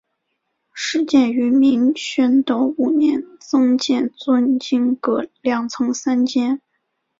[0.73, 6.59] 始建于明宣德五年增建尊经阁两层三间。